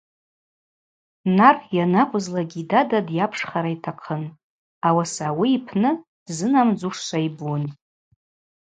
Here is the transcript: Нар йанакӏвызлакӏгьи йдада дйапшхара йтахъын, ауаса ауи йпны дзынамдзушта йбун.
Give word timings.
Нар 1.37 1.57
йанакӏвызлакӏгьи 1.77 2.61
йдада 2.63 2.99
дйапшхара 3.07 3.71
йтахъын, 3.75 4.23
ауаса 4.87 5.23
ауи 5.29 5.47
йпны 5.57 5.91
дзынамдзушта 6.27 7.17
йбун. 7.27 7.63